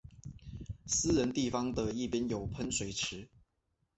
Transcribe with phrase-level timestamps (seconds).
[0.87, 3.29] 私人地方的一边有喷水池。